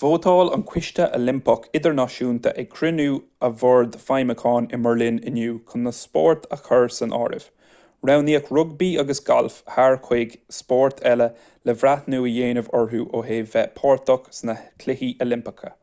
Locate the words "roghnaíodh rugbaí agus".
8.10-9.24